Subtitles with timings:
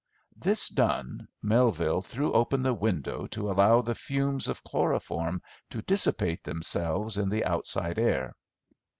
[0.35, 6.43] This done, Melville threw open the window to allow the fumes of chloroform to dissipate
[6.43, 8.35] themselves in the outside air.